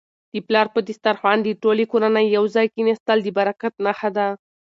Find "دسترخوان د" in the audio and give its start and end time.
0.87-1.49